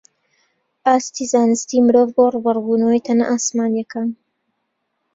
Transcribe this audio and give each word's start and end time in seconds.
ئاستی 0.85 1.23
زانستی 1.31 1.77
مرۆڤ 1.85 2.07
بۆ 2.15 2.25
ڕووبەڕووبوونەوەی 2.33 3.03
تەنە 3.05 3.25
ئاسمانییەکان 3.27 4.09